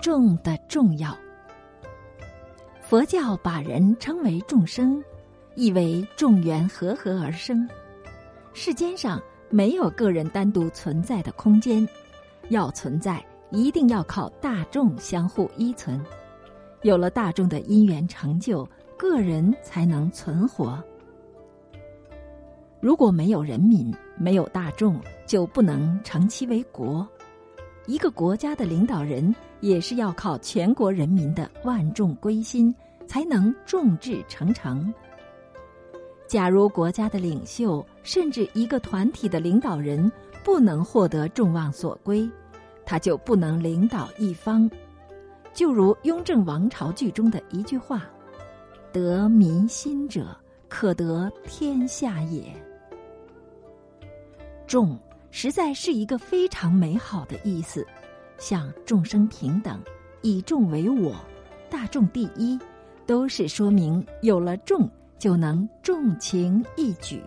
[0.00, 1.16] 众的重要。
[2.80, 5.02] 佛教把人称为众生，
[5.54, 7.68] 意为众缘和合而生。
[8.52, 11.86] 世间上没有个人单独存在的空间，
[12.48, 16.02] 要存在，一定要靠大众相互依存。
[16.82, 20.82] 有了大众的因缘成就，个人才能存活。
[22.80, 27.06] 如果没有人民，没有大众，就不能成其为国。
[27.86, 32.74] 一个国家的领导人也是要靠全国人民的万众归心，
[33.06, 34.92] 才能众志成城。
[36.26, 40.10] 假如国家的领袖，甚至一个团体的领导人
[40.44, 42.30] 不能获得众望所归，
[42.86, 44.70] 他就不能领导一方。
[45.52, 48.04] 就如《雍正王朝》剧中的一句话
[48.92, 50.36] ：“得民心者，
[50.68, 52.44] 可得天下也。”
[54.68, 54.96] 众
[55.30, 57.86] 实在是一个非常美好的意思，
[58.38, 59.80] 像众生平等、
[60.22, 61.14] 以众为我、
[61.68, 62.58] 大众第一，
[63.06, 67.22] 都是说明有了众就能重情义举，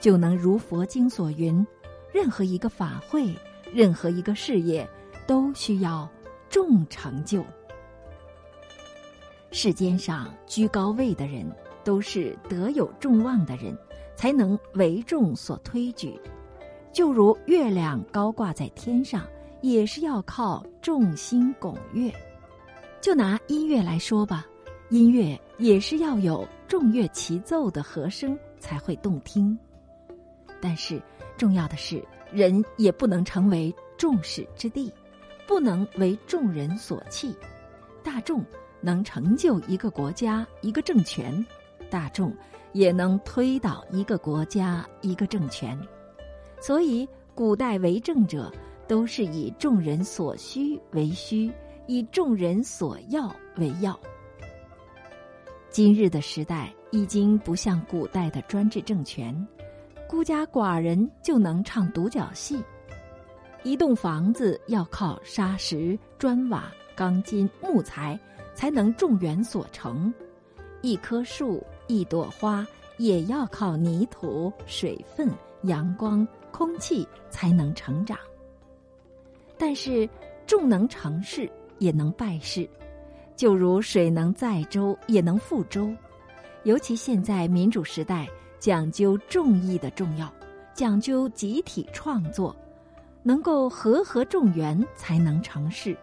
[0.00, 1.66] 就能如佛经所云：
[2.12, 3.34] 任何一个法会、
[3.72, 4.88] 任何一个事业，
[5.26, 6.08] 都需要
[6.48, 7.44] 众成就。
[9.50, 11.44] 世间上居高位的人，
[11.82, 13.76] 都是德有众望的人，
[14.14, 16.18] 才能为众所推举。
[16.92, 19.26] 就如月亮高挂在天上，
[19.60, 22.12] 也是要靠众星拱月。
[23.00, 24.46] 就拿音乐来说吧，
[24.90, 29.56] 音乐也是要有众乐齐奏的和声才会动听。
[30.60, 31.00] 但是
[31.36, 34.92] 重要的是，人也不能成为众矢之的，
[35.46, 37.36] 不能为众人所弃。
[38.02, 38.44] 大众
[38.80, 41.46] 能成就一个国家、一个政权，
[41.88, 42.34] 大众
[42.72, 45.78] 也能推倒一个国家、一个政权。
[46.60, 48.52] 所以，古代为政者
[48.86, 51.52] 都是以众人所需为需，
[51.86, 53.98] 以众人所要为要。
[55.70, 59.46] 今日的时代已经不像古代的专制政权，
[60.08, 62.62] 孤家寡人就能唱独角戏。
[63.62, 68.18] 一栋房子要靠砂石、砖瓦、钢筋、木材
[68.54, 70.12] 才能众缘所成；
[70.80, 72.66] 一棵树、一朵花
[72.96, 75.28] 也要靠泥土、水分、
[75.62, 76.26] 阳光。
[76.58, 78.18] 空气才能成长，
[79.56, 80.10] 但是
[80.44, 81.48] 众能成事
[81.78, 82.68] 也能败事，
[83.36, 85.94] 就如水能载舟也能覆舟。
[86.64, 90.34] 尤其现在民主时代，讲究众义的重要，
[90.74, 92.56] 讲究集体创作，
[93.22, 95.96] 能够和合众缘才能成事。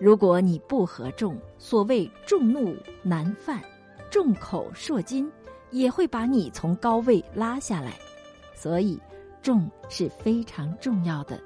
[0.00, 3.60] 如果你不合众，所谓众怒难犯，
[4.08, 5.28] 众口铄金，
[5.72, 7.94] 也会把你从高位拉下来。
[8.54, 8.96] 所以。
[9.42, 11.40] 众是非常重要的，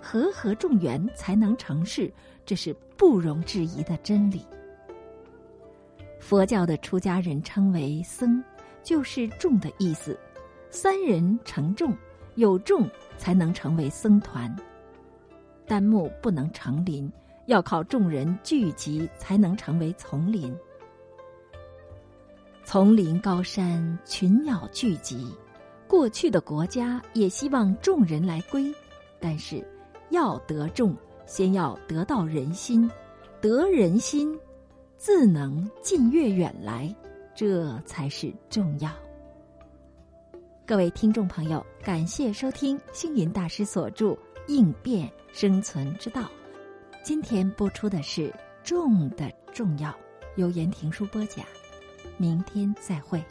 [0.00, 2.12] 和合众缘才能成事，
[2.44, 4.44] 这是不容置疑的真理。
[6.18, 8.42] 佛教的出家人称为僧，
[8.82, 10.18] 就是众的意思。
[10.70, 11.96] 三人成众，
[12.34, 14.54] 有众才能成为僧团。
[15.66, 17.10] 单木不能成林，
[17.46, 20.54] 要靠众人聚集才能成为丛林。
[22.64, 25.32] 丛林高山，群鸟聚集。
[25.96, 28.70] 过去的国家也希望众人来归，
[29.18, 29.66] 但是
[30.10, 32.88] 要得众，先要得到人心，
[33.40, 34.38] 得人心，
[34.98, 36.94] 自能近月远来，
[37.34, 38.90] 这才是重要。
[40.66, 44.08] 各位听众朋友，感谢收听星云大师所著
[44.48, 46.20] 《应变生存之道》，
[47.02, 48.30] 今天播出的是
[48.62, 49.96] “众”的重要，
[50.36, 51.42] 由言庭书播讲，
[52.18, 53.24] 明天再会。